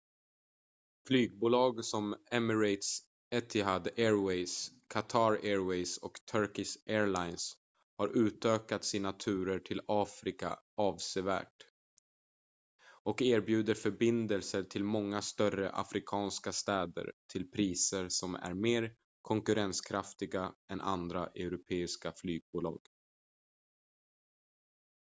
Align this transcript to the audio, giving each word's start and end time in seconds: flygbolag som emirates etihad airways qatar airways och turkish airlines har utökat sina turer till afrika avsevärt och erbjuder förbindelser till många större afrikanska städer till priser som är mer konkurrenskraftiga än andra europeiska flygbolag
flygbolag 1.07 1.85
som 1.85 2.15
emirates 2.31 3.01
etihad 3.35 3.87
airways 3.97 4.71
qatar 4.93 5.31
airways 5.31 5.97
och 5.97 6.17
turkish 6.31 6.77
airlines 6.87 7.57
har 7.97 8.07
utökat 8.27 8.83
sina 8.83 9.13
turer 9.13 9.59
till 9.59 9.81
afrika 9.87 10.59
avsevärt 10.77 11.65
och 13.03 13.21
erbjuder 13.21 13.73
förbindelser 13.73 14.63
till 14.63 14.83
många 14.83 15.21
större 15.21 15.69
afrikanska 15.71 16.51
städer 16.51 17.11
till 17.31 17.51
priser 17.51 18.09
som 18.09 18.35
är 18.35 18.53
mer 18.53 18.95
konkurrenskraftiga 19.21 20.53
än 20.67 20.81
andra 20.81 21.27
europeiska 21.27 22.11
flygbolag 22.11 22.79